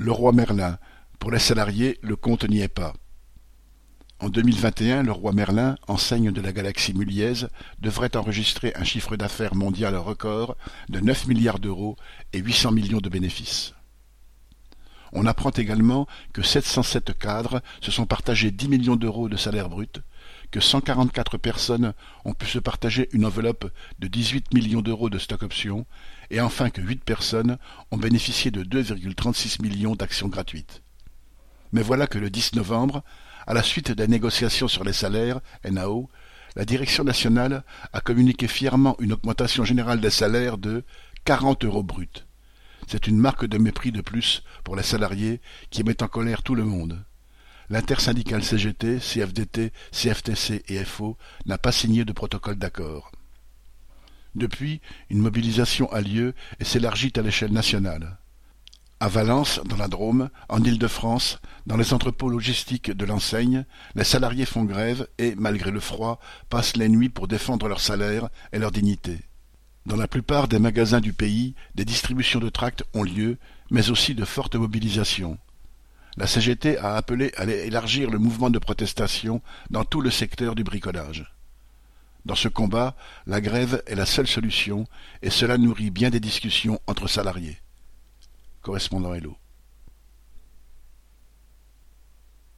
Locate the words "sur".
34.68-34.84